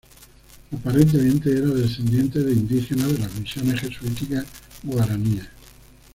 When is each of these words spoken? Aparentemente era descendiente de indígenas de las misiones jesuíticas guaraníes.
Aparentemente 0.73 1.51
era 1.55 1.67
descendiente 1.75 2.39
de 2.43 2.53
indígenas 2.53 3.11
de 3.13 3.19
las 3.19 3.35
misiones 3.35 3.81
jesuíticas 3.81 4.47
guaraníes. 4.81 5.45